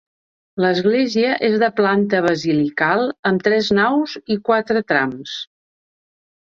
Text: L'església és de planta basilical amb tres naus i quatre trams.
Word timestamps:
L'església 0.63 1.35
és 1.49 1.57
de 1.65 1.69
planta 1.81 2.23
basilical 2.29 3.05
amb 3.33 3.47
tres 3.51 3.71
naus 3.83 4.19
i 4.39 4.43
quatre 4.51 4.87
trams. 4.93 5.41